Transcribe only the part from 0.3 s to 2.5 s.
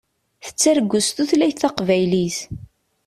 Tettargu s tutlayt taqbaylit.